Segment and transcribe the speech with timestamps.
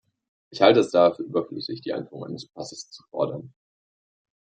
[0.51, 3.53] Ich halte es daher für überflüssig, die Einführung eines Passes zu fordern.